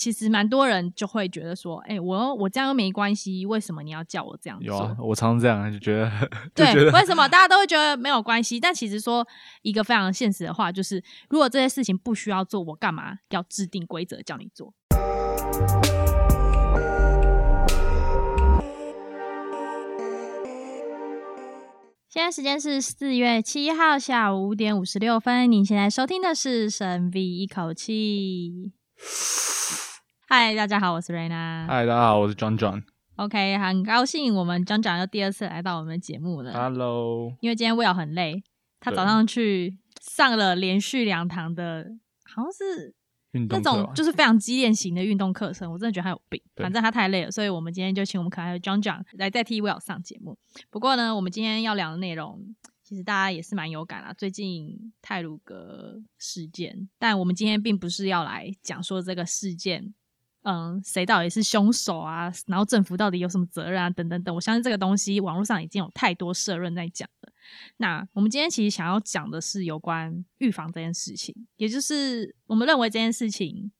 [0.00, 4.66] 其实蛮多人就会觉得说，哎、欸，我我这样又没关系，为什么你要叫我这样做？
[4.66, 6.10] 有啊，我常常这样就觉得，
[6.56, 8.58] 对，为什么大家都会觉得没有关系？
[8.58, 9.28] 但其实说
[9.60, 14.72] 一个非常现实的话，就是如果这些事情不需要做，我干嘛要制定规则叫你做？
[22.08, 25.52] 现在时间是四月七号下午五点五十六分。
[25.52, 28.72] 您现在收听的是《神 V 一口气》。
[30.32, 31.66] 嗨，大家好，我是瑞娜。
[31.68, 32.84] 嗨，大家好，我是 John John。
[33.16, 36.52] OK，很高兴我们 John John 又第二次来到我们的节目了。
[36.52, 37.36] Hello。
[37.40, 38.40] 因为今天 Will 很累，
[38.78, 41.84] 他早上去上了连续两堂的，
[42.22, 42.94] 好像是。
[43.48, 46.40] 那种就是非常激烈型的运动课程，我真的觉得他有病。
[46.54, 50.38] 反正他太累了，所以我们今天就请我们可爱的 John John 来代替 Will 上节目。
[50.70, 52.54] 不过呢，我们今天要聊的内容，
[52.84, 54.12] 其实大家也是蛮有感啊。
[54.12, 59.92] 最近泰鲁阁事件，但我们今天并不是要来讲说这个事件。
[60.42, 62.32] 嗯，谁到底是凶手啊？
[62.46, 63.90] 然后政府到底有什么责任啊？
[63.90, 67.32] 等等等，我相信这个东西网络上已经有太多社论在讲了。
[67.76, 73.70] 那我们今天其实想要讲的是有关预防这件事情，也就是我们认为这件事情，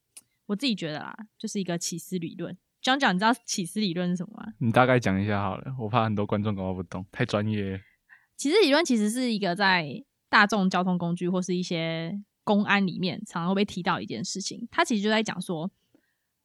[0.44, 2.55] 我自己觉得啦，就是一个起司理论。
[2.83, 4.53] 讲讲，你知道起司理论是什么吗？
[4.58, 7.81] 你大概讲一下好了，我怕很多观众搞不懂，太专业。
[8.36, 15.70] 起司理论其实是一个在大众交通工具或是一些公安里面常常会被提到一件事情，它其实就在讲说。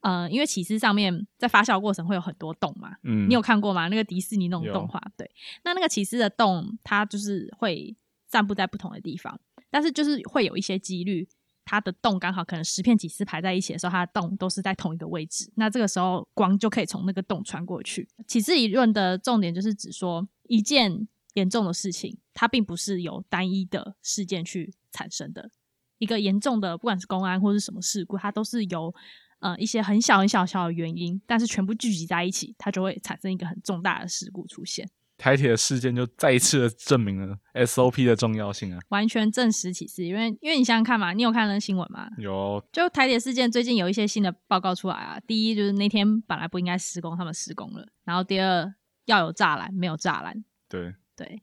[0.05, 3.87] 呃，因为起司上面在发酵过程会有很多洞嘛，嗯，你有看过吗？
[3.87, 5.27] 那个迪士尼那种动画，对，
[5.63, 7.95] 那那个起司的洞，它就是会
[8.27, 9.39] 散布在不同的地方，
[9.71, 11.27] 但是就是会有一些几率，
[11.65, 18.07] 它的洞刚好可能十片起司排在一起的时候，它的洞都是在同一个位置，那这个时候光就可以从那个洞穿过去。
[18.27, 25.49] 起司理论的重点就是指说，一件严重的事情，它并不是由单一的事件去产生的，
[25.97, 28.93] 一个严重的不管是公安或是什么事故，它都是由。
[29.39, 34.89] 呃，一些很小很小小的原因，但是全部聚集在一起，它就会产生一个很重大的事故出现。
[35.17, 38.79] 台铁的事件就再一次的证明了 SOP 的重要性啊！
[38.89, 42.09] 完全证实起司，因为因为你想想看嘛，你有看那新闻吗？
[42.17, 42.61] 有。
[42.73, 45.17] 就台铁事件最近有一些新的报告出来啊。
[45.25, 47.87] 第一就是那天本来不应该施工，他们施工了。
[48.03, 48.73] 然后第二
[49.05, 50.43] 要有栅栏，没有栅栏。
[50.67, 51.41] 对对。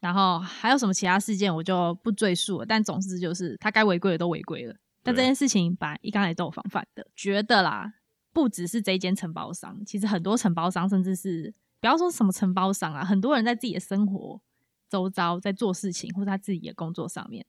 [0.00, 2.66] 然后还有什么其他事件，我就不赘述了。
[2.66, 4.74] 但总之就是他该违规的都违规了。
[5.02, 7.94] 但这件事情本来一刚才都有防范的，觉得啦，
[8.32, 14.40] 不只是这一间承包商，其实很多承包商，甚至是不要说什么承包商啊，很多人在自己的生活
[14.88, 17.44] 周遭在做事情，或者他自己的工作上面，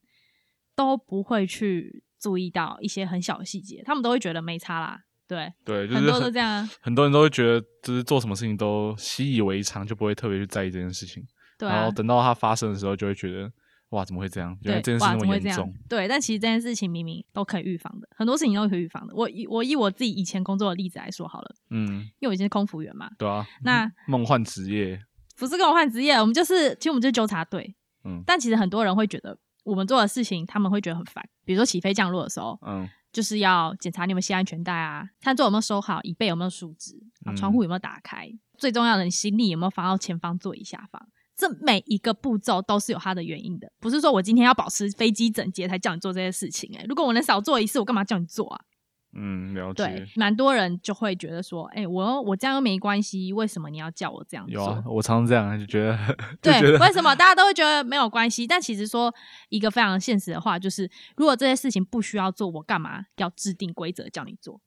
[0.74, 5.04] 都不会去注意到一些很小的细节，他们都会觉得没差啦。
[5.28, 11.26] 对对，就是、很多都这样、啊，很多人都会觉得，就是做什么事情都习以为常，就不会特别去在意这件事情。
[11.56, 13.52] 对、啊，然后等到它发生的时候，就会觉得。
[13.94, 14.56] 哇，怎么会这样？
[14.62, 15.72] 原来这件事那么严重。
[15.88, 19.14] 对，但其实这件事情明明都可以预防的，很多事情都可以预防的。
[19.14, 23.46] 我以我以我自己以前工作的例子来说好了，嗯，因为我以前是空服员嘛，对啊。
[23.62, 25.00] 那梦幻职业
[25.36, 27.74] 不是梦幻职业，我们就是其实我们就是纠察队，
[28.04, 28.22] 嗯。
[28.26, 31.24] 但其实很多人会觉得我们做的事情，他们会觉得很烦。
[31.44, 41.08] 比如说起飞降落的时候，嗯，就是要检查你有没有系安全带啊，餐桌有没有收好，椅背有没有竖直，啊，窗户有没有打开，嗯、最重要的，你行李有没有放到前方座椅下方。
[41.36, 46.70] 这每一个步骤都是有它的原因的，不是说我今天要保持飞机整洁才叫你做这些事情。
[46.76, 48.60] 诶，如果我能少做一次，我干嘛叫你做啊？
[49.16, 49.84] 嗯，了解。
[49.84, 54.54] 对，蛮多人就会觉得说，哎，我我这样又没关系，为什么你要叫我这样做？
[54.54, 58.46] 有啊，我常常这样就觉得， 对，为什么大家都会觉得没有关系？
[58.46, 59.14] 但其实说
[59.50, 64.60] 一个非常现实的话，就是如果这些事情不需要做，我干嘛要制定规则叫你做？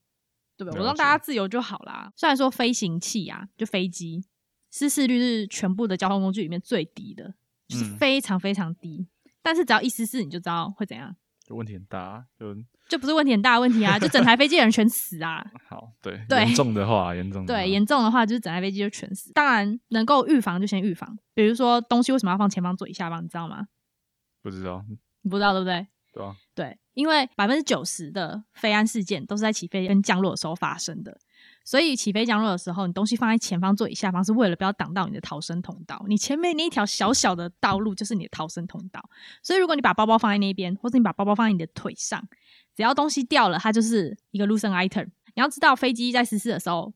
[0.58, 0.80] 对不对？
[0.80, 2.12] 我让大家自由就好啦。
[2.16, 4.24] 虽然说飞行器啊，就飞机。
[4.72, 7.34] 失事率是全部的交通工具里面最低的，
[7.68, 9.08] 就是非常非常低。
[9.26, 12.56] 嗯、但是只要一失事，你就知道会怎样，就问题很大，就
[12.90, 15.46] 就不是问题很大的问题啊，就整台飞机的人全死啊。
[15.68, 19.32] 好，对，对，严重的话，严重的话，对，严重的话就是整台飞机就全死。
[19.34, 21.18] 当然，能够预防就先预防。
[21.34, 23.68] 比如说，东西为什么要放前方座椅下方，你知道吗？
[24.42, 24.86] 不知道，
[25.22, 25.88] 你不知道对不对？
[26.14, 31.20] 对啊，对，因为百分之九十的飞安事件都是在起飞跟降落的时候发生的。
[31.68, 36.02] 所以起飞降落的时候，你东西放在前方座椅下方，是为了不要挡到你的逃生通道。
[36.08, 39.04] 你前面那一条小小的道路就是你的逃生通道。
[39.44, 42.26] 所以如果你把包包放在那边，或者你把包包放在你的腿上，
[42.74, 45.08] 只要东西掉了，它就是一个 loose item。
[45.36, 46.94] 你要知道，飞机在失事的时候，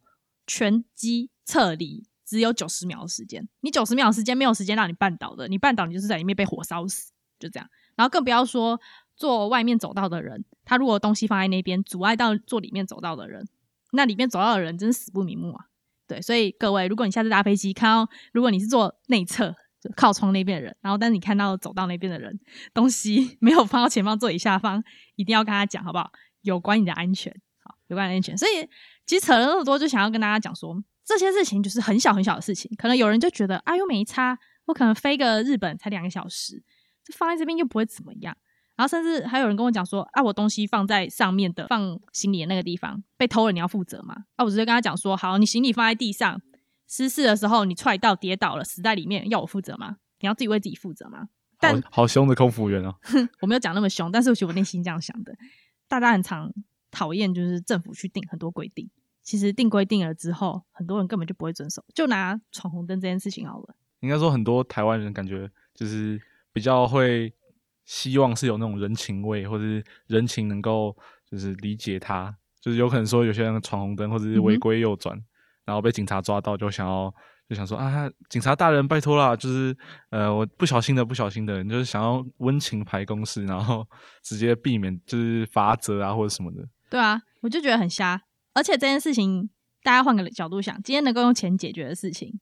[0.47, 3.45] 全机撤离只有九十秒的时间。
[3.59, 7.69] 你九十秒的时间没有时间让你绊倒的，你绊倒你就是在里面被火烧死，就这样。
[7.97, 8.79] 然后更不要说
[9.17, 13.45] 坐外面走道的人，他如果东西放在那边，阻碍到坐里面走道的人。
[13.91, 15.65] 那里面走到的人真是死不瞑目啊！
[16.07, 19.55] 对，所以各位，如果你下次搭飞机看到，如果你是坐内侧
[19.95, 22.39] 靠窗那边的人，然后但是你看到走到那边的人
[22.73, 24.83] 东西 没有放到前方座椅下方，
[25.15, 26.11] 一定要跟他讲好不好？
[26.41, 27.33] 有关你的安全。
[27.63, 28.37] 好，有关安全。
[28.37, 28.67] 所以
[29.05, 32.69] 其实扯了那么多，就想要跟大家讲说，这些事情就是很小很小的事情。
[32.77, 36.63] 可能有人就觉得，啊，又没差，我可能飞个日本才两个小时，
[37.05, 38.35] 就放在这边又不会怎么样。
[38.81, 44.15] 然后甚至还有人跟我讲说，啊，我东西放在上面的放行李的那个地方被偷了，你要负责吗？
[44.37, 46.41] 啊，我直接跟他讲说，好，你行李放在地上，
[46.87, 49.97] 失事的时候你踹到跌倒了，死在里面，要我负责吗？
[50.19, 51.29] 你要自己为自己负责吗？
[51.59, 52.95] 但好，好凶的空服员哦！
[53.41, 55.31] 我没有讲那么凶，但是我觉得我内心这样想的。
[55.87, 56.51] 大家很常
[56.89, 58.89] 讨厌，就是政府去定很多规定。
[59.21, 61.85] 其实定规定了之后，很多人根本就不会遵守。
[61.93, 63.75] 就拿闯红灯这件事情好了。
[63.99, 66.19] 应该说，很多台湾人感觉就是
[66.51, 67.31] 比较会
[67.91, 70.95] 希望是有那种人情味，或者是人情能够
[71.29, 72.33] 就是理解他。
[72.61, 75.25] 就是有可能说有些人闯红灯或者是违规右转，嗯、
[75.65, 77.13] 然后被警察抓到，就想要。
[77.49, 79.75] 就想说啊，警察大人，拜托啦，就是
[80.09, 83.85] 呃，我不小心的，不小心的，你就是想要温情排公事，然后
[84.23, 86.65] 直接避免就是罚则啊或者什么的。
[86.89, 88.21] 对啊，我就觉得很瞎。
[88.53, 89.49] 而且这件事情，
[89.83, 92.39] 大家换个角度想，今天能够用钱解决的事情，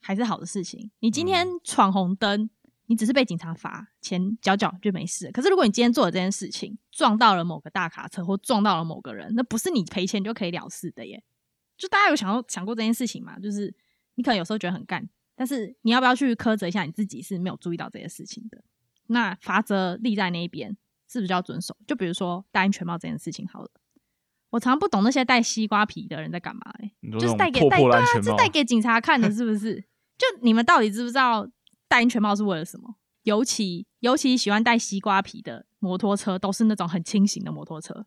[0.00, 0.92] 还是好的事情。
[1.00, 2.48] 你今天闯红灯，
[2.92, 5.30] 你只是被警察罚钱缴缴就没事。
[5.32, 11.24] 可是如果你今天做了这件事情，撞到了某个大卡车或撞到了某个人，那不是你赔钱就可以了事的耶。
[11.78, 13.38] 就大家有想过想过这件事情吗？
[13.38, 13.74] 就是。
[14.14, 18.62] 你可能有时候觉得很干，但是你要不要去苛责一下你自己是没有注意到这些事情的？
[19.06, 20.76] 那罚则立在那一边，
[21.08, 21.74] 是不是就要遵守？
[21.86, 23.70] 就比如说戴安全帽这件事情好了，
[24.50, 26.84] 我常不懂那些戴西瓜皮的人在干嘛、欸？
[26.84, 29.80] 哎，就是带给带对啊，是戴给警察看的， 是不是？
[30.18, 31.48] 就你们到底知不知道
[31.92, 32.94] 戴安全帽是为了什么？
[33.24, 38.06] 尤其尤其喜欢戴西瓜皮的摩托车，都是那种很轻型的摩托车。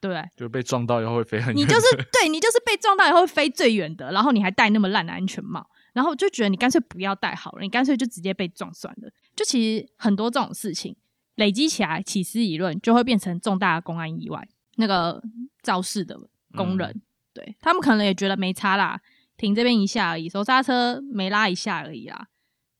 [0.00, 0.28] 对不对？
[0.36, 1.56] 就被撞到以后会飞很远。
[1.56, 9.08] 你就是 对你就是被撞到以后会飞最远的，然后你还戴那么烂的安全帽，然后就觉得你干脆不要戴好了，你干脆就直接被撞算了。
[9.34, 10.94] 就其实很多这种事情
[11.36, 14.46] 累积起来，起司一论就会变成重大的公安意外。
[14.76, 15.22] 那个
[15.62, 16.20] 肇事的
[16.54, 17.02] 工人，嗯、
[17.32, 19.00] 对他们可能也觉得没差啦，
[19.38, 22.28] 停这边一下而已，手刹车没拉一下而已啦，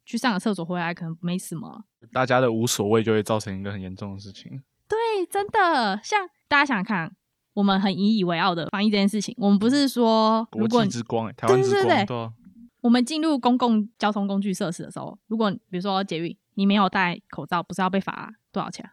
[0.05, 1.85] 去上个厕所回来可能没什么。
[2.13, 4.63] 大家的无所谓就会造成一个很严重的事情。
[4.89, 4.99] 对，
[5.31, 6.29] 真的像。
[6.47, 7.11] 大家想想看，
[7.55, 12.33] 我们很引以为傲的防疫这件事情，我们不是说国际之光、欸，台湾之光，对对对，对，
[12.83, 18.89] 我们进入公共交通工具设施的时候，如果比如说捷运，你没有戴口罩，不是要被罚多少钱？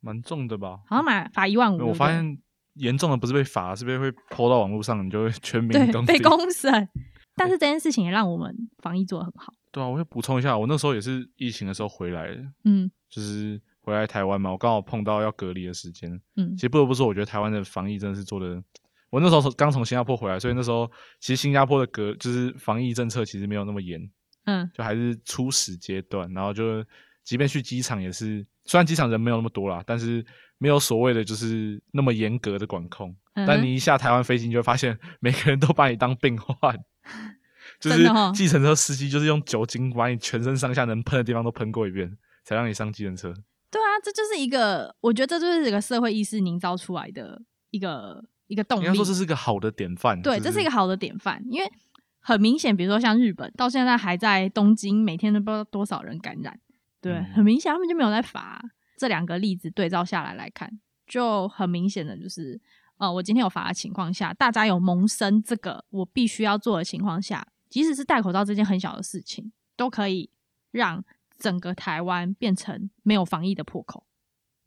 [0.00, 0.80] 蛮重的吧？
[0.88, 1.90] 好像买罚一万五。
[1.90, 2.38] 我发现
[2.74, 6.88] 严重的不是被罚，是被会 PO 到网络上，你就会 全民对被公审。
[7.36, 9.52] 但是这件事情也让我们防疫做得很好。
[9.70, 13.60] 对啊，我要补充一下，我那时候也是疫情的时候回来的，嗯，就是。
[13.82, 16.12] 回来台湾嘛，我刚好碰到要隔离的时间。
[16.36, 18.62] 嗯，其实不得不说，我觉得台湾的防疫真的是做的。
[19.08, 20.88] 我那时候刚从新加坡回来，所以那时候
[21.18, 23.98] 其实新加坡的隔就是防疫政策其实没有那么严。
[24.44, 26.84] 嗯，就还是初始阶段，然后就
[27.24, 30.24] 即便去机场也是，虽然机场人没有那么多啦，但是
[30.58, 33.16] 没有所谓的就是那么严格的管控。
[33.32, 36.78] 嗯、但你一下台湾飞机，你就会发现每个人都把你当病患，
[37.80, 38.04] 就是
[38.34, 43.32] 计程车司机就是用酒精把你全身上下能喷的地方都喷过一遍，才让你上计程车。
[43.70, 48.84] 对啊，这就是一个，我觉得这就是一个社会意识营造出来的一个一个动力。
[48.84, 50.20] 应该说这是一个好的典范。
[50.20, 51.70] 对，这是一个好的典范，因为
[52.18, 56.58] 很明显，比如说像日本，到现在还在东京，每天都不知道多少人感染。
[57.00, 58.60] 对，嗯、很明显他们就没有在罚。
[58.98, 60.68] 这两个例子对照下来来看，
[61.06, 62.60] 就很明显的就是，
[63.00, 70.30] 呃，我今天有罚的情况下，大家有萌生这个我必须要做的情况下，即使是戴口罩这件很小的事情，都可以
[70.70, 71.04] 让。
[71.40, 74.04] 整个台湾变成没有防疫的破口，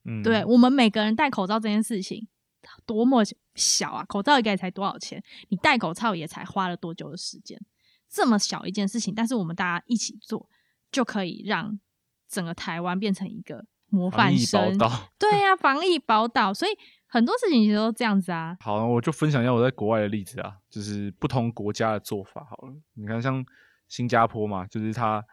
[0.06, 2.28] 嗯，对，我们每个人戴口罩这件事情
[2.84, 3.24] 多么
[3.54, 4.04] 小啊！
[4.06, 5.24] 口罩一个也才多少钱？
[5.50, 7.62] 你戴口罩也才花了多久的时间？
[8.10, 10.50] 这么小一件事情，但是我们大家一起做，
[10.92, 11.80] 就可以让
[12.28, 14.76] 整个台湾变成一个模范生。
[15.20, 16.52] 对呀、啊，防疫宝岛。
[16.52, 16.72] 所以
[17.14, 18.58] 很多事情其实都这样子啊。
[18.60, 22.44] 好，我就分享一下我在国外的例子啊，就是不同国家的做法。
[22.50, 23.46] 好了，你看像
[23.88, 25.24] 新加坡嘛，就是它。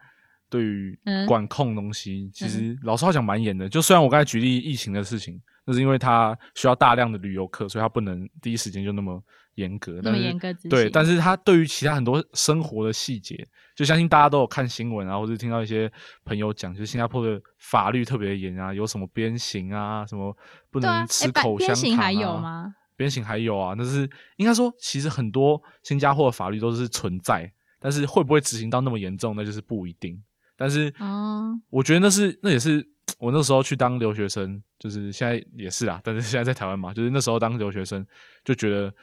[0.51, 3.69] 对于管控东西，嗯、其实老实话讲蛮严的。
[3.69, 9.23] 就虽然我刚才举例疫情的事情，那是因为它需要大量的旅游客，所以它不能第一时间就那么
[9.61, 9.99] 严格。
[10.03, 15.91] 那么严格，对，但是他对于其他很多生活的细节，就相信大家都有看新闻啊，或者听到一些
[16.25, 20.35] 朋友讲，就是新加坡的法律特别严啊，有什么鞭刑啊，什么
[20.69, 21.75] 不能吃口香糖啊。
[21.75, 22.75] 鞭刑还有吗？
[22.97, 30.21] 鞭刑还有啊，那是应该说，其实很多新加坡的法律都是存在，但是会不会执行到那么严重，那就是不一定。
[30.55, 30.93] 但是，
[31.71, 32.87] 我觉得那是那也是
[33.17, 35.99] 我那时候去当留学生，就是现在也是啊。
[36.03, 38.05] 但是现在在台湾嘛，就是那时候当留学生
[38.45, 38.93] 就觉得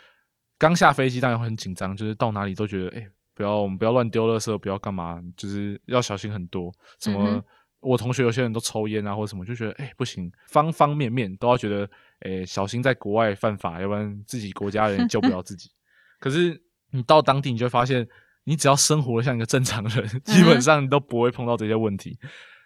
[0.59, 6.73] 刚下飞机当然会很紧张，就是到哪里都觉得哎、欸，不要我们不要乱丢垃圾，不要干嘛，就是要小心很多。
[6.99, 7.43] 什么、嗯、
[7.81, 11.89] 我同学有些人都抽烟啊，或者什么，就觉得哎、欸、不行，方方面面都要觉得
[12.23, 15.71] 诶，小心在国外犯法，要不然自己国家人救不了自己。
[16.19, 16.61] 可是
[16.91, 18.05] 你到当地，你就会发现，
[18.43, 22.19] 你只要生活的像一个正常人，基本上你都不会碰到这些问题。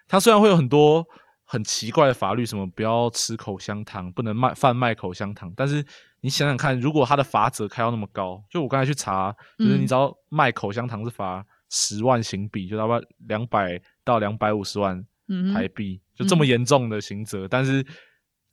[0.07, 1.05] 它虽然会有很多
[1.45, 5.85] 很奇怪的法律，什么不要吃口香糖，不能卖贩卖口香糖，但是
[6.23, 15.05] 你想想看，如果他的罚则开到那么高，就我刚才去查，就是你只要卖口香糖是罚十万新币，就大概两百到两百五十万
[15.53, 17.45] 台币，就这么严重的刑责。
[17.45, 17.85] 但是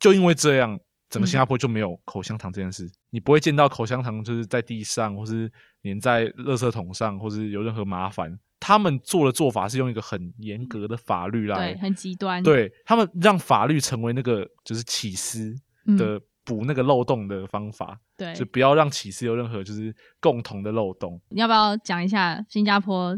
[0.00, 0.76] 就因为这样，
[1.08, 5.48] 整个新加坡就没有口香糖这件事，你不会见到口香糖就是在地上，或是
[5.84, 8.36] 粘在垃圾桶上，或是有任何麻烦。
[8.58, 12.42] 他们做的做法是用一个很严格的法律来，对，很极端。
[12.42, 15.54] 对，他们让法律成为那个就是起司
[15.96, 16.20] 的
[16.50, 21.21] 补那个漏洞的方法，对，就不要让起司有任何就是共同的漏洞。
[21.28, 23.16] 你要不要讲一下新加坡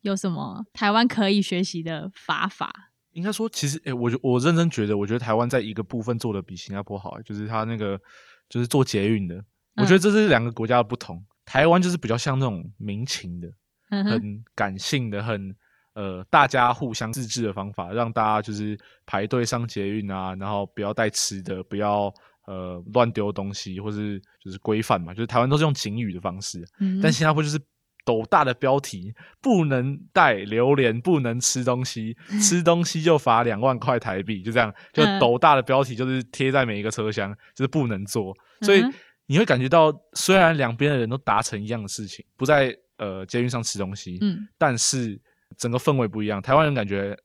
[0.00, 2.72] 有什么台湾可以学习的法法？
[3.12, 8.00] 应该说，其实，诶、欸，我我认真觉得，我觉得台湾在一个部分做的比新加坡好，就是它那个
[8.48, 9.44] 就是做捷运的，
[9.76, 11.16] 我觉得这是两个国家的不同。
[11.16, 13.52] 嗯、台湾就是比较像那种民情的。
[13.92, 15.52] 很感性的，很
[15.94, 22.14] 呃，大家互相自制的方法，让大家就是排队上捷运啊，然后不要带吃的，不要
[22.50, 27.58] 呃乱丢东西，或是就是规范嘛，就是台湾都是用警语的方式，嗯、但新加坡就是
[28.04, 38.82] 斗大的标题，不能带榴莲，不能吃东西， 吃东西就罚两万块台币，就这样，就斗大的标题就是贴在每一个车厢，就是不能做，所以
[39.26, 42.76] 你会感觉到，虽然两边的人都达成一样的事情，不在。
[43.00, 45.18] 呃，捷运上吃东西，嗯，但是
[45.56, 46.42] 整个氛围不一样。
[46.42, 47.16] 台湾人感觉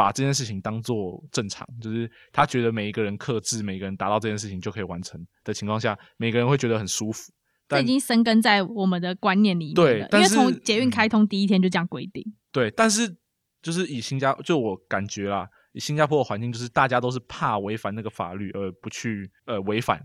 [0.00, 7.30] 把这件事情当做正常，就是他觉得每一个人克制，每个人达到这件事情就可以完成的情况下，每个人会觉得很舒服。
[7.68, 10.08] 这已经生根在我们的观念里面了。
[10.08, 12.24] 对，因为从捷运开通第一天就这样规定。
[12.50, 13.14] 对，但是
[13.60, 20.00] 就是以新加，就我感觉啦，以新加坡的环境，就是大家都是怕违反那个法律而不去呃违反，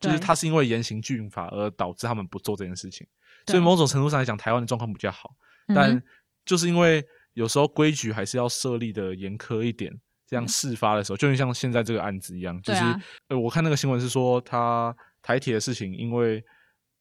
[0.00, 3.06] 就是他是因为严刑峻法而导致他们不做这件事情。
[3.46, 5.36] 所以某种程度上来讲，台湾的状况比较好，
[5.74, 6.02] 但
[6.46, 7.04] 就是因为
[7.38, 9.92] 有时候规矩还是要设立的严苛一点，
[10.26, 12.80] 这样事发的时候，就像现在这个案子一样，就是
[13.28, 16.44] 呃，我看那个新闻是说，他台铁的事情，因为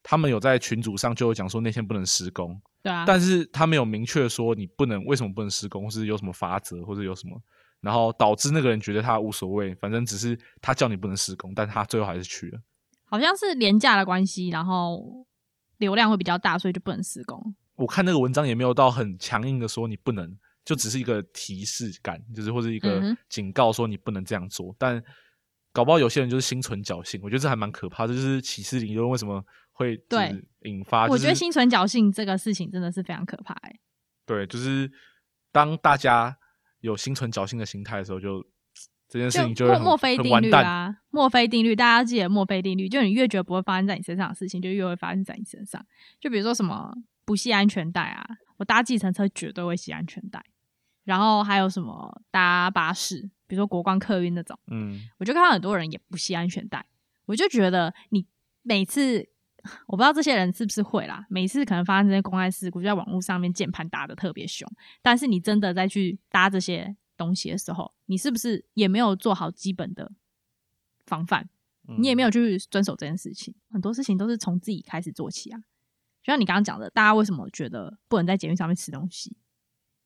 [0.03, 7.41] 他们有在群组上就有讲说那天不能施工，对啊，但是他没有明确说你不能为什么不能施工，或是有什么法则或者有什么，
[7.81, 12.59] 然后导致那个人觉得他无所谓，反正只是他叫你不能施工，但他最后还是去了，
[13.05, 15.25] 好像是廉价的关系，然后。
[15.79, 17.55] 流量会比较大，所以就不能施工。
[17.77, 24.71] 我看那个文章也没有到很强硬的说你不能，就只是一个提示感，就是或者一个警告说你不能这样做。
[24.73, 25.03] 嗯、但
[25.71, 28.13] 搞不好有些人就是心存侥幸，我觉得这还蛮可怕的。
[28.13, 29.41] 就是起司理论为什么
[29.71, 31.13] 会对引发、就是？
[31.13, 33.79] 我觉得心存侥幸这个事情真的是非常可怕、欸。
[34.25, 34.91] 对，就是
[35.51, 36.37] 当大家
[36.81, 38.45] 有心存侥幸的心态的时候，就。
[39.09, 45.81] 这件事情就墨菲定律啊，墨菲定律，大家记得墨菲定律，就你越觉得不会发生在你身上的事情，就越会发生在你身上。
[46.19, 46.93] 就比如说什么
[47.27, 50.43] 不系安全带啊，我搭计程车绝对会系安全带。
[51.03, 56.83] 然后还有什么搭巴士，比如说国光客运那种，嗯，我就看到很多人也不系安全带，
[57.25, 58.25] 我就觉得你
[58.63, 59.29] 每次，
[59.87, 64.67] 我不知道这些人是不是会啦，每次可能发生这些公开事故，就在网络上面键盘打的特别凶，
[65.03, 66.95] 但是你真的再去搭这些。
[67.17, 70.11] 东西的时候，你是不是也没有做好基本的
[71.07, 71.49] 防范？
[71.97, 73.55] 你也没有去遵守这件事情。
[73.71, 75.59] 很多事情都是从自己开始做起啊。
[76.27, 79.37] 就像你刚刚讲的，大家为什么觉得不能在捷运上面吃东西？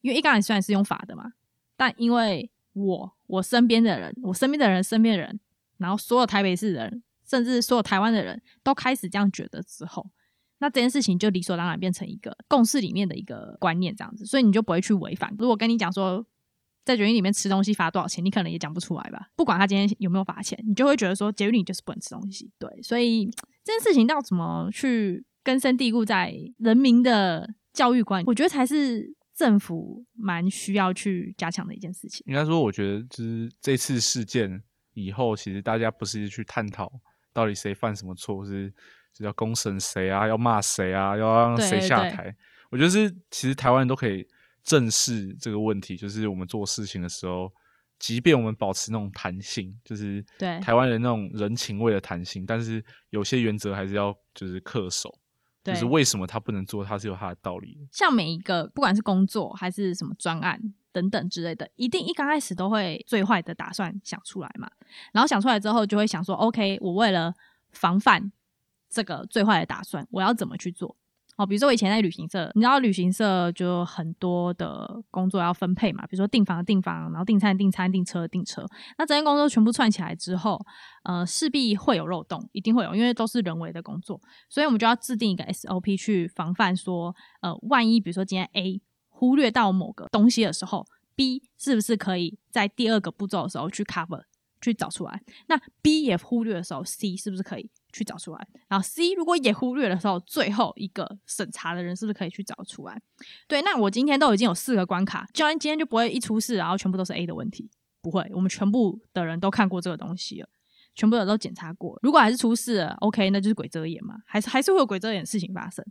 [0.02, 1.34] 因为一刚开始虽然是用法的嘛，
[1.76, 5.40] 但因为我我身边的人，我身边的人身边的人，
[5.78, 10.12] 然后所有台北市的人，甚至所有台湾的人都开始这样觉得之后，
[10.60, 15.36] 那这件事情就理所当然变成一个共识里面的一个观念，这样子，所以你就不会去违反。
[15.40, 16.24] 如果跟你讲说，
[16.86, 19.32] 在捷运里面吃东西罚多少钱，你可能也讲不出来吧？
[19.36, 22.52] 不管他今天有没有罚钱，你就会觉得说捷运里就是不能吃东西。
[22.60, 23.26] 对，所以
[23.64, 32.24] 这件事情要怎么去根深蒂固在人民的教育观，我觉得才是政府蛮需要去加强的一件事情。
[32.28, 34.62] 应该说，我觉得就是这次事件
[34.94, 36.92] 以后，其实大家不是去探讨
[37.34, 38.74] 到底谁犯什么错，是
[39.18, 42.10] 是要公审谁啊，要骂谁啊，要让谁下台。
[42.10, 42.36] 对对对，
[42.72, 44.28] 我觉得是其实台湾人都可以。
[44.64, 47.52] 正视这个问题，就是我们做事情的时候，
[47.98, 55.12] 即便我们保持那种弹性，就是对台湾人那种人情味的弹性，但是有些原则还是要就是恪守。
[55.64, 57.88] 就是为什么他不能做，他是有他的道理的。
[57.92, 60.60] 像每一个不管是工作还是什么专案
[60.92, 64.70] 等等之类的，一定一刚开始都会最坏的打算想出来嘛，
[65.12, 67.34] 然后想出来之后就会想说，OK，我为了
[67.72, 68.32] 防范
[68.90, 70.98] 这个最坏的打算，我要怎么去做？
[71.42, 78.64] 哦，比如说我以前在旅行社，你知道旅行社就很多的工作要分配嘛，比如说订房订房，然后订餐订餐，订车订车。
[79.00, 80.64] 那这些工作全部串起来之后，
[81.02, 88.80] 呃，势必会有漏洞，一定会有，因为都是人为的工作，所以我们就要制定一个 SOP 去防范说，呃，万一比如说今天 A
[89.10, 94.22] 忽略到某个东西的时候，B 是不是可以在第二个步骤的时候去 cover
[94.62, 95.20] 去找出来？
[95.48, 97.72] 那 B 也忽略的时候，C 是不是可以？
[97.92, 103.02] 去找出来，然后 C 如果也忽略的时候，最后一个审查的人是不是可以去找出来？
[103.48, 107.70] 对，那我今天都已经有四个关卡，就今天就不会一出事，然后全部都是 A 的问题，
[108.02, 110.50] 不会，我们全部的人都看过这个东西了，
[110.96, 115.86] 全部的人都检查过，如果还是出事了，OK，那就是鬼遮眼嘛，还是还是会有鬼遮眼的事情发生，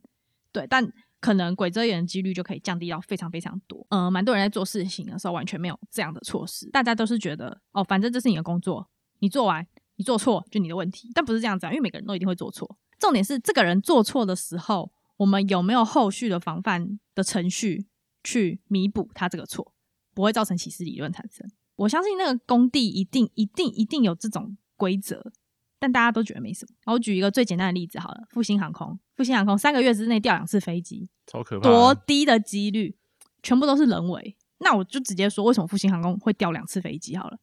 [0.53, 0.91] 对，但
[1.21, 3.87] 可能鬼遮眼的几率就可以降低到非常非常多。
[3.91, 8.89] 呃，蛮多人在做事情的时候完全没有这样的措施，大家都是觉得哦，反正这是你的工作，
[9.19, 9.67] 你做完。
[10.01, 12.79] 你做错就你的问题，但不是这样子啊，因为每个人都一定会做错。
[12.99, 17.85] 重点是这个人做错的时候，我们有没有后续的防范的程序
[18.25, 19.75] 去弥补他这个错，
[20.15, 21.47] 不会造成歧视理论产生。
[21.77, 25.31] 我相信那个工地一定、一定、一定有这种规则，
[25.79, 26.95] 但大家都觉得没什么。
[26.95, 32.97] 我举一个最简单的例子好了，复兴航空，复兴航空三个月之内掉两次飞机，超可怕，多低的几率，
[33.43, 34.35] 全部都是人为。
[34.61, 37.39] 那我就直接说，为什么复兴航空会掉两次飞机好了？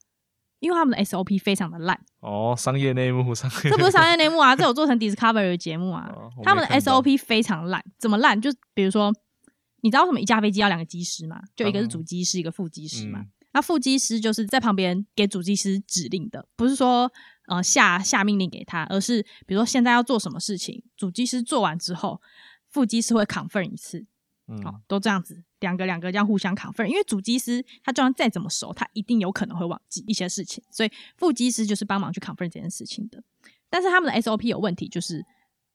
[0.59, 6.09] 因为他们的 SOP 非常的烂哦，商业内幕，商业这不是商业内幕啊，这有做成 Discovery 的节目啊。
[6.15, 8.39] 哦、他们的 SOP 非常烂，怎么烂？
[8.41, 9.13] 就比如说，
[9.81, 11.41] 你知道为什么一架飞机要两个机师吗？
[11.55, 13.23] 就一个是主机师，嗯、一个副机师嘛。
[13.53, 17.11] 那副机师就是在旁边给主机师指令的，不是说
[17.47, 22.21] 呃下下命令给他，而是比如说现在要做什么事情，主机师做完之后，
[22.69, 24.05] 副机师会 confirm 一次。
[24.47, 33.23] 嗯，好，都这样子，两个两个这样互相扛责任因为主机师他就算再怎么熟，他一定有可能会忘记一些事情，所以副机师就是帮忙去扛责任这件事情的。
[33.69, 35.25] 但是他们的 SOP 有问题，就是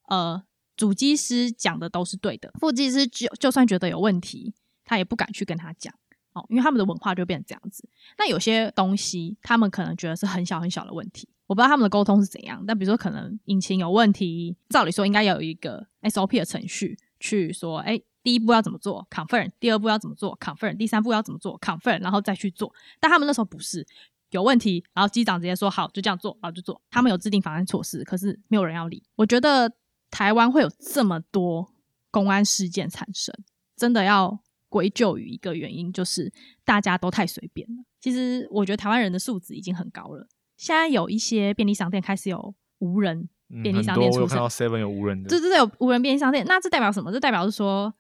[0.09, 0.43] 呃，
[0.77, 5.93] 主机师讲的都是对的，副机师就就算觉得有问题，他也不敢去跟他讲，
[6.33, 7.87] 哦，因为他们的文化就变成这样子。
[8.17, 12.65] 那有些东西，他们可能觉得是很小很小的问题，我不知道他们的沟通是怎样。
[12.67, 19.51] 但比如说，可能引擎有问题，照理说应该有一个 SOP 的程序去说，哎、第一步要怎么做？confirm。
[19.59, 20.77] 第二步要怎么做？confirm。
[20.77, 22.01] 第三步要怎么做？confirm。
[22.01, 22.73] 然后再去做。
[23.01, 23.87] 但他们那时候不是
[24.31, 26.81] 有问题，然后机长直接说好，就这样做，然后就做。
[26.91, 29.03] 他们有制定防范措施，可是没有人要理。
[29.17, 29.73] 我觉得
[30.11, 31.73] 台湾会有这么多
[32.11, 33.35] 公安事件产生，
[33.77, 36.33] 真的要归咎于一个原因，就是
[36.65, 37.85] 大家都太随便了。
[38.01, 40.29] 其实我觉得台湾人的素质已经很高了。
[40.57, 43.29] 现在有一些便利商店开始有无人
[43.63, 46.45] 便利商店出现，嗯、我有看到 Seven 有无人的，对对对，有无人便利商店。
[46.47, 47.13] 那这代表什么？
[47.13, 47.93] 这代表是说。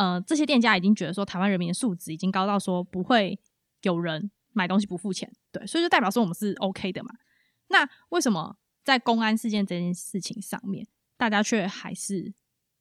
[0.00, 3.38] 呃，这些店家已经觉得说，台湾人民的素质已经高到说不会
[3.82, 7.10] 有人买东西不付钱，对，所以就代表说我们是 OK 的嘛。
[7.68, 10.86] 那为什么在公安事件这件事情上面，
[11.18, 12.32] 大家却还是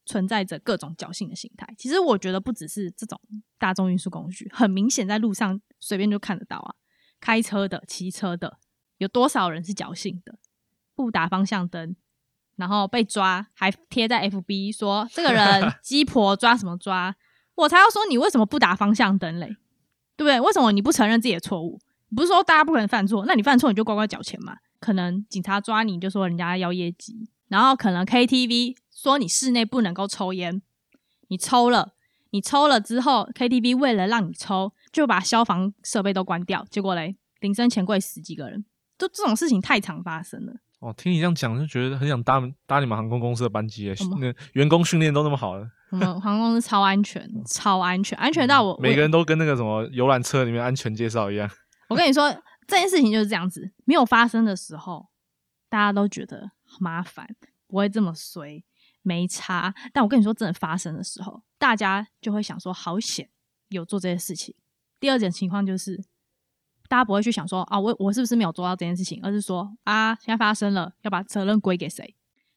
[0.05, 1.67] 存在着各种侥幸的心态？
[1.77, 3.19] 其实我觉得不只是这种
[3.57, 6.75] 大众运输工具，很明显在路上随便就看得到啊，
[7.19, 8.59] 开车的、骑车的，
[8.95, 10.39] 有多少人是侥幸的，
[10.95, 11.97] 不打方向灯。
[12.59, 17.15] 然后被抓，还贴在 FB 说这个人 鸡婆抓什么抓？
[17.55, 19.47] 我才要说你为什么不打方向灯嘞？
[20.17, 20.41] 对不对？
[20.41, 21.79] 为什么你不承认自己的错误？
[22.13, 24.57] 不是说大家不可能犯错，那你犯错你就乖乖缴钱嘛。
[24.81, 30.61] 可能警察抓你就说人家要业绩，然后可能 KTV 说你室内不能够抽烟，
[31.29, 31.93] 你抽了，
[32.31, 38.65] 你抽了之后 KTV 为了让你抽，就把消防设备都关掉，结果嘞，铃声前柜十几个人，
[38.97, 40.55] 就这种事情太常发生了。
[40.79, 44.05] 哦，听你这样讲，就觉得很想搭搭你们航空公司的班机诶。
[44.19, 51.49] 那员工训练都那么好了，我们航空公司超安全，超安全，安全到我每个人都跟那个什么游览车里面安全介绍一样。
[51.89, 52.31] 我跟你说，
[52.65, 55.07] 这件事情就是这样子，没有发生的时候，
[55.69, 57.27] 大家都觉得麻烦，
[57.67, 58.63] 不会这么衰，
[59.01, 59.73] 没差。
[59.91, 63.29] 但我跟你说，真的发生的时候，大家就会想说，好险
[63.67, 64.55] 有做这些事情。
[64.97, 66.01] 第二种情况就是。
[66.89, 72.15] 大家不会去想说啊，我我是不是没有做到这件事情，而是说啊，现在发生了，要把责任归给谁？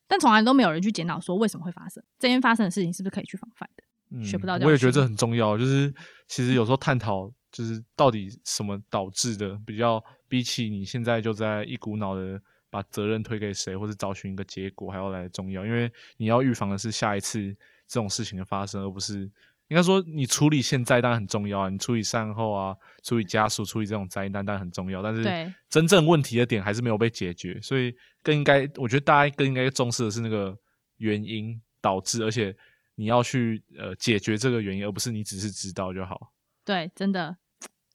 [0.09, 3.85] 但从来都没有人去检讨说为什么会发生这件发生的事情，是不是可以去防范的？
[4.11, 4.55] 嗯，学不到。
[4.55, 5.95] 我也觉得这很重要，就是
[6.27, 12.41] 其实有时候探讨就是到底什么导致的，比较比起你现在就在一股脑的
[12.71, 17.39] 把责任推给谁，或者找寻一个结果还要来重要，因为你要预防的是下一次
[17.87, 19.31] 这种事情的发生，而不是。
[19.73, 25.03] 应该说，你处理现在当然很重要啊，你处理善后啊，处理家属，处理这种灾难当然很重要。
[25.03, 30.55] 但是，真正问题的点还是没有被解决，所以更应该，我觉得大家更应该重视的是那个
[30.99, 32.55] 原因导致，而且
[32.97, 36.35] 你要去呃解决这个原因，而不是你只是知道就好。
[36.67, 37.35] 对，真的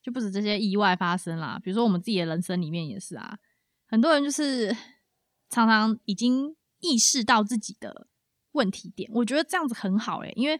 [0.02, 3.38] 就不止这些意外发生啦，比如说我们自己的人生里面也是啊，
[3.86, 4.76] 很多人就是
[5.48, 8.08] 常常已经意识到自己的。
[8.52, 9.08] 问题点。
[9.12, 10.58] 我觉得这样子很好诶、欸，因为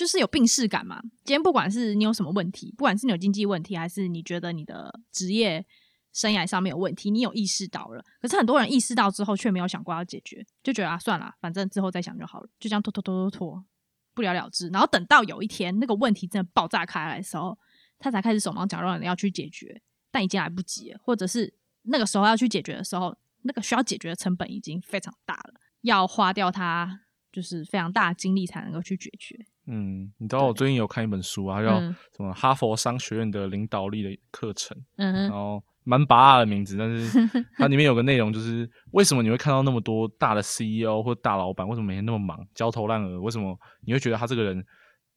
[0.00, 0.98] 就是有病识感嘛。
[1.24, 5.62] 今天不管是你有什么问题，不管是你有经济问题，还是你觉得你的职业
[6.10, 8.02] 生涯上面有问题，你有意识到了。
[8.18, 13.64] 可是很多人意识到之后，却没有想过要解决，就觉得啊，算了，反正之后再想就好了，就这样拖拖拖拖拖，
[14.14, 14.70] 不了了之。
[14.70, 17.58] 然后等到有一天那个问题真的爆炸开来的时候，
[17.98, 29.46] 他才开始手忙脚乱的要去解决，但已经来不及，或者是那个时候要去解决的时候，那个需要解决的成本已经非常大了，要花掉他就是非常大的精力才能够去解决。
[29.66, 43.20] 嗯，你知道我最近有看一本书啊，叫什么《哈佛商学院的领导力的课程》，嗯，然后蛮拔辣的名字，但是 它里面有个内容就是为什么你会看到那么多大的 CEO 或大老板，为什么每天那么忙，焦头烂额？
[43.20, 44.64] 为什么你会觉得他这个人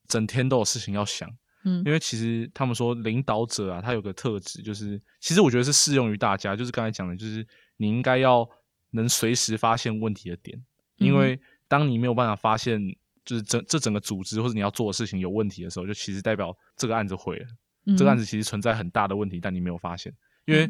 [0.08, 1.30] 整天都有事情要想？
[1.66, 8.48] 嗯，因为其实他们说领导者啊，他有个特质，就是其实我觉得是适用于大家，就是刚才讲的，就是你应该要
[8.92, 10.62] 能随时发现问题的点，
[10.98, 12.80] 因为当你没有办法发现，
[13.26, 17.46] 就是整这整个组织或者你要做的事情有问题的时候，就其实代表这个案子毁了。
[17.86, 20.14] 嗯，这个案子其实存在很大的问题，但你没有发现，
[20.46, 20.70] 因为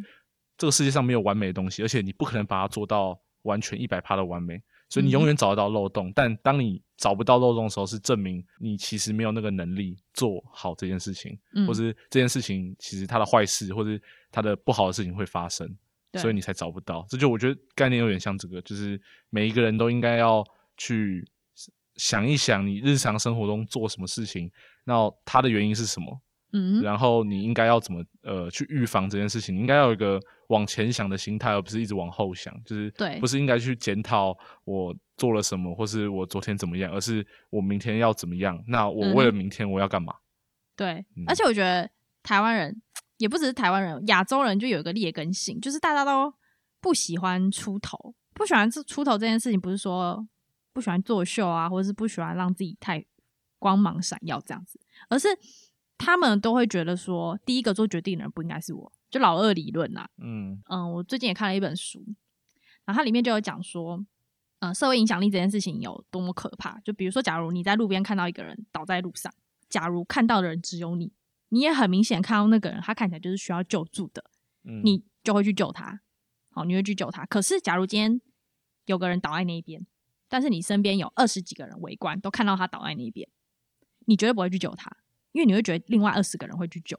[0.58, 4.62] 这个世界上没有完美的东西，而且你不可能把它做到完全一百趴的完美。
[4.90, 15.68] 所以你永远找得到漏洞，但当你找不到漏洞的时候，是证明你其实没有那个能力做好这件事情，嗯、或是这件事情其实它的坏事或是它的不好的事情会发生，
[16.20, 17.04] 所以你才找不到。
[17.10, 20.44] 这就我觉得概念有点像这个，就是每一个人都应该要
[20.78, 21.28] 去
[21.96, 24.50] 想一想，你日常生活中做什么事情，
[24.86, 26.22] 那它的原因是什么？
[26.56, 29.56] 嗯，然后你应该要怎么呃去预防这件事情？
[29.56, 32.54] 你应该要有一个往前想的心态，而不是一直往后想。
[32.64, 38.64] 就是对，不是应该去检讨我做了什么，或是我昨天怎么样，而是我明天要怎么样？
[38.68, 40.14] 那我为了明天我要干嘛？
[40.14, 40.22] 嗯、
[40.76, 41.90] 对，嗯、而且我觉得
[42.22, 42.80] 台湾人
[43.18, 46.32] 也不只是台湾人，亚洲人就有一个劣根性，就是大家都
[46.80, 50.24] 不喜欢出头，不喜欢出出头这件事情，不是说
[50.74, 53.06] 不喜欢作秀啊，或者是不喜欢让自己太
[53.60, 55.30] 光芒闪耀这样子，而是。
[55.96, 60.06] 他们都会觉得说，第一个做决定的人不应该是我，就老二理论呐。
[60.18, 62.04] 嗯嗯，我最近也看了一本书，
[62.84, 64.04] 然后它里面就有讲说，
[64.60, 66.78] 嗯，社会影响力这件事情有多么可怕。
[66.82, 69.34] 就比如说，假如你在路边看到一个人倒在路上，
[69.70, 71.14] 假如看到的人只有你，
[71.50, 74.26] 你也很明显看到那个人，他看起来就是需要救助的，
[74.66, 76.02] 嗯，你就会去救他。
[76.50, 77.26] 好，你会去救他。
[77.28, 78.20] 可是，假如今天
[78.88, 79.86] 有个人倒在那边，
[80.34, 83.30] 但是你身边有二十几个人围观，都看到他倒在那边，
[84.06, 84.92] 你绝对不会去救他。
[85.32, 86.98] 因为你会觉得另外二十个人会去救，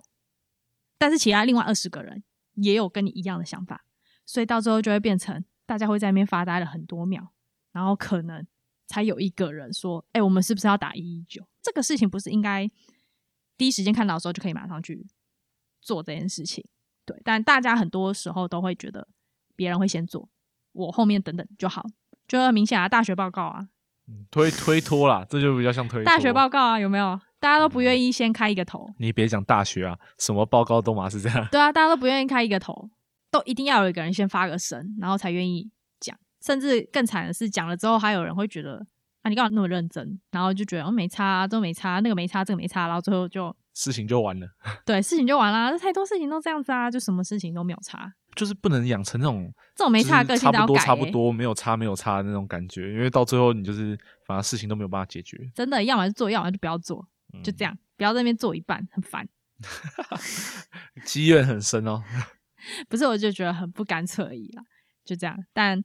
[0.97, 3.85] 但是其他另外二十个人也有跟你一样的想法，
[4.25, 7.33] 所以到最后就会变成大家会在那边发呆了很多秒，
[7.73, 8.47] 然后可能
[8.87, 12.70] 才有一个人说：“哎，我们是不是要打一一九？”这个事情不是应该
[13.57, 15.05] 第一时间看到的时候就可以马上去
[15.81, 16.64] 做这件事情？
[17.05, 19.09] 对，但大家很多时候都会觉得
[19.57, 20.31] 别人会先做，
[20.70, 21.85] 我后面等等就好，
[22.27, 23.61] 就很明显啊，大学报告啊，
[24.31, 26.05] 推推脱啦，这就比较像推脱。
[26.05, 27.19] 大学报告啊，有没有？
[27.41, 31.47] 大家都不愿意先开一个头，你别讲大学啊，什么报告都嘛是这样。
[31.51, 32.89] 对啊，大家都不愿意开一个头，
[33.31, 36.17] 都一定要有一个人先发个声，然后才愿意讲。
[36.41, 38.87] 甚至更惨的是，讲了之后还有人会觉得
[39.23, 40.19] 啊，你干嘛那么认真？
[40.31, 44.49] 然后就觉得哦，没差啊，都没差，那个没差，这个没差，然后最后就事情就完了。
[44.87, 45.79] 对，事情就完了。
[45.79, 48.11] 太多事情都这样子啊，就什么事情都没有差。
[48.35, 55.39] 就是不能养成那种这种没差的个性，差不多差不多没有差没有差的那种感觉，因为到最后你就是反正事情都没有办法解决。
[55.55, 57.07] 真的，要么就做，要么就不要做，
[57.43, 57.75] 就这样。
[57.75, 59.25] 嗯不要在那边做一半，很烦。
[61.07, 62.03] 积怨很深哦。
[62.91, 64.65] 不是，我就觉得很不干脆而已啦，
[65.05, 65.39] 就这样。
[65.53, 65.79] 但，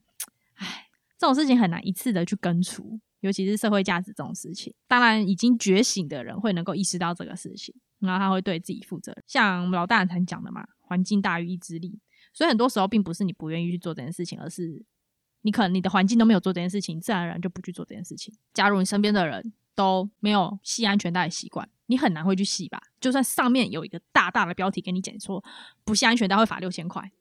[0.55, 0.87] 唉，
[1.19, 4.73] 这种事情很难一次的去根除，尤其是社会价值这种事情。
[4.87, 9.15] 当然，已经觉醒的人会能够意识到这个事情，然后他会对自己负责。
[9.27, 11.99] 像我们老大才讲的嘛，环境大于意志力。
[12.33, 14.83] 所以很多时候，并不是你不愿意去做这件事情，而是
[15.41, 18.33] 你可能你的环境都没有做这件事情，自然而然就不去做这件事情。
[18.53, 21.67] 假如你身边的人都没有系安全带的习惯。
[21.87, 22.79] 你很难会去系吧？
[23.01, 25.43] 就算上面有一个大大的标题给你讲说
[25.83, 27.11] 不系安全带会罚六千块，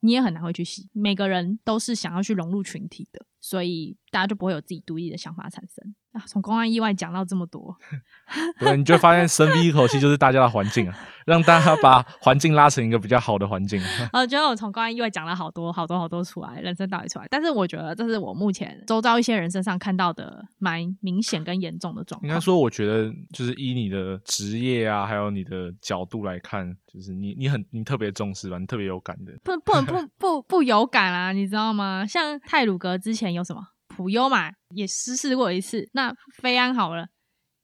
[0.00, 0.88] 你也很难会去系。
[0.94, 5.92] 每个人都是想要去融入群体的，所以大家就不会有自己独立的想法产生。
[6.12, 7.76] 啊，从公安意外讲到这么多，
[8.60, 10.96] 对，你就发现深吸一口气就是大家的环境啊，
[11.26, 13.82] 让大家把环境拉成一个比较好的环境。
[14.12, 22.28] 我觉得我从公安意外讲了好多好多好多出来，人生道理出来，但是我觉得这是我目前周遭一些人身上看到的蛮明显跟严重的状况。
[22.28, 32.06] 应该说，我觉得就是以你的职业啊，还有你的角度来看，就是你你很你特别重视吧，你特别有感的，不不不不不有感啊，你知道吗？
[32.06, 33.60] 像泰鲁格之前有什么？
[33.94, 37.06] 普悠嘛也失事过一次，那飞安好了，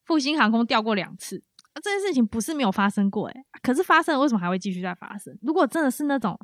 [0.05, 5.37] 复兴航空掉过两次，啊，这件事情不是没有发生过诶、可是发生了，为什么还会继续再发生？
[5.43, 6.38] 如果真的是那种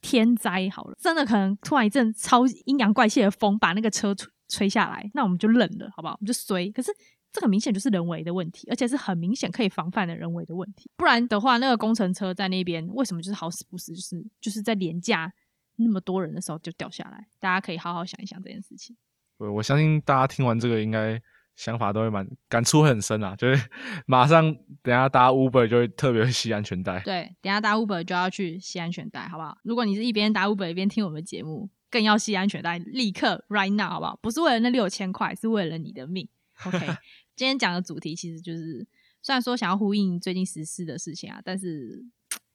[0.00, 6.14] 天灾好了，真的可能突然一阵超阴阳怪气的风把那个车吹吹下来，那我们就认了，好不好？
[6.14, 6.70] 我们就衰。
[6.70, 6.92] 可是
[7.32, 10.90] 这个明显就是人为的问题，而且是很明显可以防范的人为的问题。
[10.96, 15.32] 不然的话，那个工程车在那边为什么就是好死不死，就是就是在廉价
[15.76, 17.26] 那么多人的时候就掉下来？
[17.40, 18.94] 大家可以好好想一想这件事情。
[19.42, 21.20] 对，我相信大家听完这个应该。
[21.54, 23.68] 想法都会蛮感触很深啊，就是
[24.08, 24.52] 马上
[24.82, 26.98] 等下搭 Uber 就会特别会系安全带。
[27.00, 29.58] 对，等下搭 Uber 就要去系安全带，好不好？
[29.62, 34.18] 如果你是一边搭 Uber 一边听我们的节目，更要系安全带，立刻 right now，好不好？
[34.22, 36.26] 不是为了那六千块，是为了你的命。
[36.64, 36.78] OK，
[37.36, 38.84] 今天讲的主题其实就是，
[39.20, 42.02] 虽然说想要呼应最近时事的事情啊，但是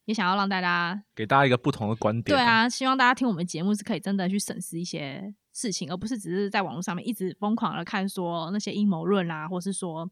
[0.06, 2.36] 也想要让大家给大家一个不同的观点。
[2.36, 5.36] 对啊，希望大家听我们节目是可以真的去审视一些。
[5.58, 10.08] 事情，而不是只是在网络上面一直疯狂的看说那些阴谋论啊，或是说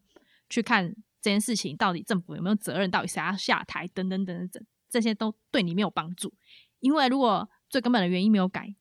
[0.50, 6.34] 去看这件事情到底政府有没有责任，到底谁要下台等等等等等，这些都对你没有帮助。
[6.80, 8.74] 因为如果最根本的原因没有改，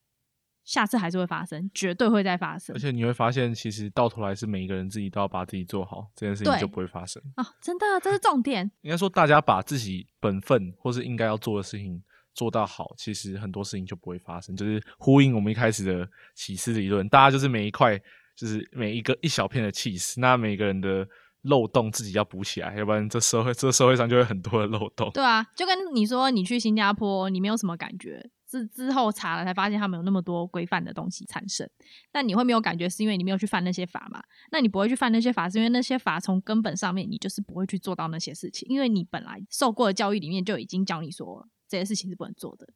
[0.63, 2.75] 下次还是会发生，绝对会再发生。
[2.75, 7.45] 而且你会发现，其实到头来是每一个人自己都要把自己做好，这件事情就不会发生啊！
[7.61, 8.71] 真的，这是重点。
[8.81, 12.03] 应该说，大家把自己本分或是应该要做的事情。
[12.35, 14.55] 做到好，其实很多事情就不会发生。
[14.55, 17.97] 就是呼应我们一开始的起司理论，大家就是每一块，
[18.35, 21.07] 就是每一个一小片的起司，那每个人的
[21.43, 25.09] 漏洞自己要补起来，要不然这社会这社会上就会很多的漏洞。
[25.13, 31.69] 对啊，就跟你说，你去新加坡，你没有什么感觉，之之后查了才发现他们有那么多规范的东西产生，
[32.11, 34.21] 但你会没有感觉，是因为你没有去犯那些法嘛？
[34.51, 41.47] 那你不会去犯那些法，是因为那些法从根本上面，你就是不会去做到那些事情，因为你本来受过的教育里面就已经教你说。
[41.67, 42.67] 这些事情是不能做的，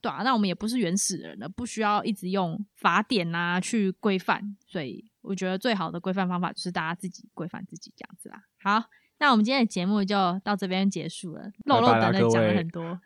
[0.00, 8.42] 对啊，那我们也不是原始人了，不需要一直用法典啊去规范，所以我觉得最好的规范方法就是大家自己规范自己这样子啦。
[8.62, 13.00] 好，那我们今天的节目就到这边结束了，漏漏等等讲了很多。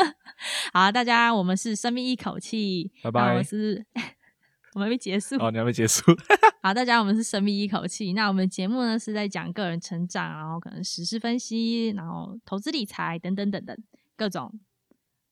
[0.72, 3.34] 好，大家，我们是深吸一口气，拜拜。
[3.36, 3.84] 我是
[4.74, 6.02] 我们还没结束哦，你还没结束。
[6.62, 8.12] 好，大家，我们是深吸一口气。
[8.12, 13.76] 那我们节目呢是在讲个人成长，然后可能时事分析，然后投资理财等等等等
[14.16, 14.58] 各种。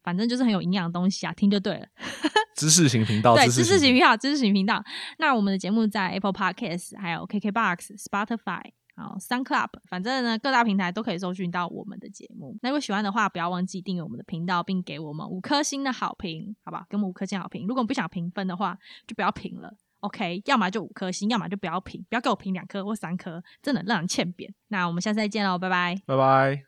[0.08, 1.86] 反正就是很有营养的东西啊，听就对了。
[2.56, 4.82] 知识型频道，对，知识型频道，知识型频道。
[5.18, 8.62] 那我们的节目在 Apple Podcast、还有 KKBox、Spotify、
[8.96, 12.56] 然后 SoundCloud，反正呢各大平台都可以搜寻到我们的节目。
[12.62, 16.86] 那如果喜欢的话，不要忘记订阅我们的频道，并给我们五颗星的好评，好吧？
[16.88, 17.66] 给我们五颗星好评。
[17.66, 19.70] 如果你不想评分的话，就不要评了。
[20.00, 24.52] OK，要么就五颗星，要么就不要评，不要给我评两颗或三颗，真的让人欠扁。
[24.68, 26.67] 那我们下次再见喽，拜拜，拜拜。